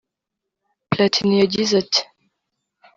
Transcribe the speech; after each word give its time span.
Platini 0.89 1.35
yagize 1.41 1.73
ati 1.81 2.01